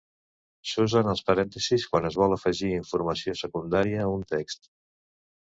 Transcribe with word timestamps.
S'usen 0.69 1.09
els 1.11 1.21
parèntesis 1.27 1.85
quan 1.91 2.07
es 2.09 2.17
vol 2.21 2.33
afegir 2.39 2.71
informació 2.79 3.37
secundària 3.43 4.03
a 4.09 4.09
un 4.17 4.27
text. 4.35 4.69